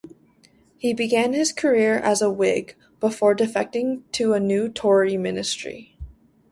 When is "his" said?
1.33-1.51